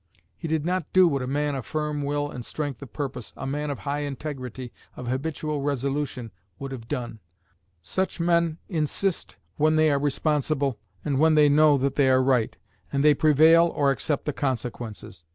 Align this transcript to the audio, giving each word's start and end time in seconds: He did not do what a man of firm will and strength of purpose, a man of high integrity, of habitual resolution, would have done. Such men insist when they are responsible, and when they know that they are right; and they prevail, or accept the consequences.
He 0.35 0.47
did 0.47 0.65
not 0.65 0.91
do 0.93 1.07
what 1.07 1.21
a 1.21 1.27
man 1.27 1.53
of 1.53 1.63
firm 1.63 2.01
will 2.01 2.27
and 2.27 2.43
strength 2.43 2.81
of 2.81 2.91
purpose, 2.91 3.33
a 3.37 3.45
man 3.45 3.69
of 3.69 3.77
high 3.81 3.99
integrity, 3.99 4.73
of 4.97 5.05
habitual 5.05 5.61
resolution, 5.61 6.31
would 6.57 6.71
have 6.71 6.87
done. 6.87 7.19
Such 7.83 8.19
men 8.19 8.57
insist 8.67 9.35
when 9.57 9.75
they 9.75 9.91
are 9.91 9.99
responsible, 9.99 10.79
and 11.05 11.19
when 11.19 11.35
they 11.35 11.49
know 11.49 11.77
that 11.77 11.93
they 11.93 12.09
are 12.09 12.23
right; 12.23 12.57
and 12.91 13.03
they 13.03 13.13
prevail, 13.13 13.71
or 13.75 13.91
accept 13.91 14.25
the 14.25 14.33
consequences. 14.33 15.23